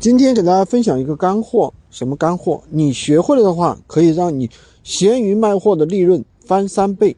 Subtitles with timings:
[0.00, 2.62] 今天给大家分享一个干货，什么干货？
[2.70, 4.48] 你学会了的话，可以让你
[4.82, 7.14] 闲鱼卖货的利润翻三倍。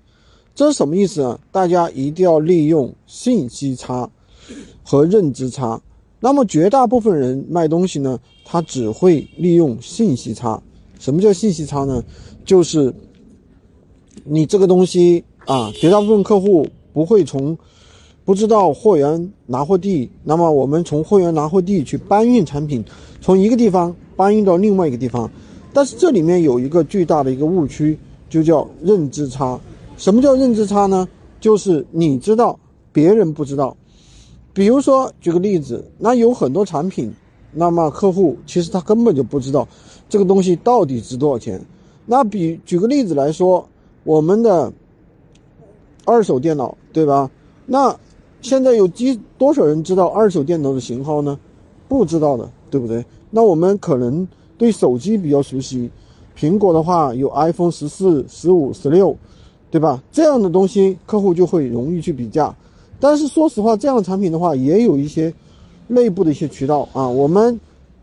[0.52, 1.38] 这是什么意思呢？
[1.52, 4.10] 大家一定要利用信息差
[4.82, 5.80] 和认知差。
[6.18, 10.60] 那么绝大部分人卖东西呢，他只会利用信息差。
[10.98, 12.02] 什么叫信息差呢？
[12.44, 12.92] 就是
[14.24, 17.56] 你这个东西啊，绝大部分客户不会从。
[18.24, 22.84] 不知道货源拿货地，那么我们从货源拿货地去搬运产品，
[23.20, 25.28] 从一个地方搬运到另外一个地方，
[25.72, 27.98] 但是这里面有一个巨大的一个误区，
[28.30, 29.58] 就叫认知差。
[29.96, 31.08] 什么叫认知差呢？
[31.40, 32.58] 就是你知道，
[32.92, 33.76] 别人不知道。
[34.52, 37.12] 比如说，举个例子，那有很多产品，
[37.52, 39.66] 那么客户其实他根本就不知道
[40.08, 41.60] 这个东西到底值多少钱。
[42.06, 43.68] 那比举个例子来说，
[44.04, 44.72] 我们的
[46.04, 47.28] 二手电脑，对吧？
[47.64, 47.96] 那
[48.42, 51.38] 现在有几多少人知道二手电脑的型号呢？
[51.88, 53.04] 不知道的，对不对？
[53.30, 54.26] 那我们可能
[54.58, 55.88] 对手机比较熟悉，
[56.36, 59.16] 苹果的话有 iPhone 十四、十五、十六，
[59.70, 60.02] 对吧？
[60.10, 62.54] 这样的东西客户就会容易去比价。
[62.98, 65.32] 但是说实话，这样的产品的话也有一些
[65.86, 67.06] 内部的一些渠道啊。
[67.08, 67.58] 我们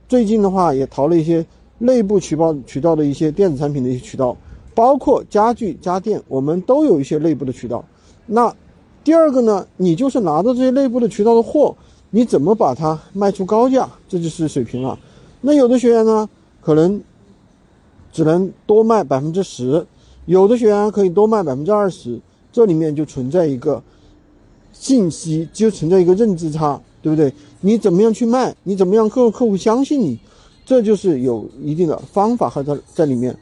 [0.07, 1.45] 最近的话也淘了一些
[1.79, 4.37] 内部渠道渠道的一些电子产品的一些渠道，
[4.73, 7.83] 包括家具家电，我们都有一些内部的渠道。
[8.25, 8.55] 那。
[9.09, 11.75] 第二个呢，你就是拿到这些内部的渠道的货，
[12.11, 14.99] 你怎么把它卖出高价，这就是水平了。
[15.41, 16.29] 那有的学员呢，
[16.61, 17.01] 可能
[18.13, 19.83] 只能多卖百分之十，
[20.27, 22.19] 有的学员可以多卖百分之二十，
[22.53, 23.81] 这里面就存在一个
[24.73, 27.33] 信息，就存在一个认知差，对不对？
[27.61, 28.55] 你怎么样去卖？
[28.61, 30.19] 你怎么样客客户相信你？
[30.67, 33.35] 这就是有一定的方法和在在里面。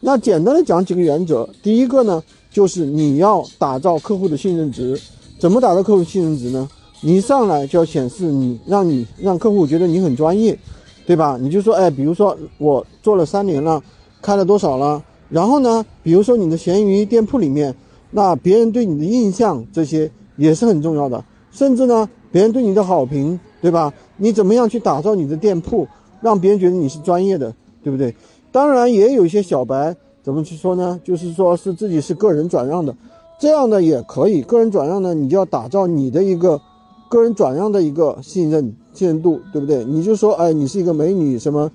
[0.00, 2.22] 那简单的讲几个原则，第一个呢。
[2.50, 5.00] 就是你要打造客户的信任值，
[5.38, 6.68] 怎么打造客户信任值呢？
[7.00, 10.58] 你一上来就要显示你，让你让客户觉得你很专业，
[11.06, 11.38] 对吧？
[11.40, 13.82] 你就说，哎，比如说我做了三年了，
[14.20, 15.02] 开了多少了？
[15.28, 17.74] 然后呢，比如说你的闲鱼店铺里面，
[18.10, 23.94] 那别人对你的印象这些也是很重要的，甚至呢，别人对你的好评，对吧？
[24.16, 25.86] 你怎么样去打造你的店铺，
[26.20, 28.14] 让别人觉得你是专业的，对不对？
[28.52, 29.96] 当然也有一些小白。
[30.30, 31.00] 怎么去说呢？
[31.02, 32.94] 就是说是自己是个人转让的，
[33.40, 34.42] 这样的也可以。
[34.42, 36.60] 个人转让呢，你就要打造你的一个
[37.08, 39.84] 个人转让的一个信任信任度，对不对？
[39.84, 41.68] 你就说，哎，你是一个美女，什么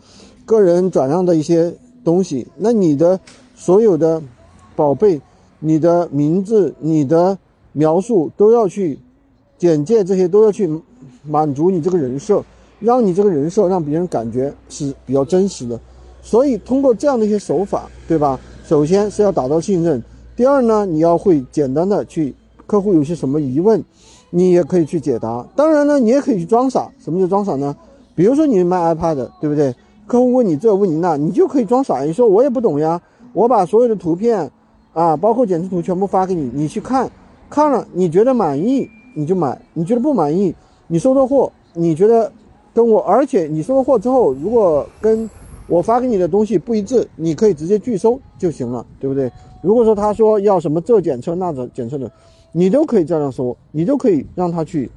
[0.45, 3.19] 个人转让的一些东西，那你的
[3.55, 4.23] 所有的
[4.73, 5.19] 宝贝、
[5.59, 7.37] 你的名字、你的
[7.73, 8.97] 描述都要去
[9.57, 10.81] 简介，这些都要去
[11.23, 12.41] 满足你这个人设，
[12.79, 15.77] 让你这个人设让别人感觉是比较真实的。
[16.25, 18.39] 所以，通过这样的一些手法，对吧？
[18.65, 20.03] 首先是要打造信任，
[20.35, 22.33] 第二呢，你要会简单的去
[22.65, 23.81] 客户有些什么疑问，
[24.31, 25.45] 你也可以去解答。
[25.55, 26.89] 当然呢，你也可以去装傻。
[26.99, 27.75] 什么叫装傻呢？
[28.15, 29.75] 比如说你卖 iPad，对不对？
[30.07, 32.01] 客户问你这问你那，你就可以装傻。
[32.01, 32.99] 你说我也不懂呀，
[33.33, 34.49] 我把所有的图片
[34.93, 37.07] 啊，包括检测图全部发给你，你去看，
[37.51, 40.55] 看了你觉得满意你就买，你觉得不满意，
[40.87, 42.31] 你收到货你觉得
[42.73, 45.29] 跟我，而且你收到货之后，如果跟
[45.67, 49.31] 我发给你的东西不一致，你可以直接拒收就行了，对不对？
[49.61, 52.11] 如果说他说要什么这检测那检检测的，
[52.51, 54.91] 你都可以这样说，你都可以让他去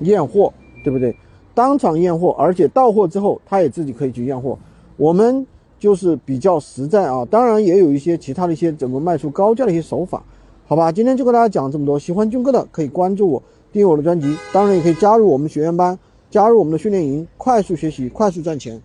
[0.00, 1.14] 验货，对不对？
[1.54, 4.58] 当场验货，而且到货之后他也自己可以去验货。
[4.96, 5.46] 我们
[5.78, 10.22] 就是比较实在啊，当然也有一些其他的一些怎么卖出高价的一些手法，
[10.66, 10.90] 好吧？
[10.90, 15.98] 今天就跟大家讲这么多，喜欢军哥的可以关注我，订阅我的专辑，当然也可以加入我们学员班，
[16.30, 18.80] 加入我们的训练营，快速学习，快速赚钱。